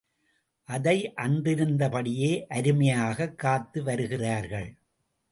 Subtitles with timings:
[0.63, 4.75] அதை அன்றிருந்தபடியே அருமையாகக் காத்து வருகிறார்கள்.